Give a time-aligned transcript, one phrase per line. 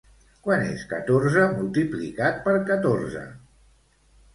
[0.47, 3.31] Quant és catorze multiplicat per catorze?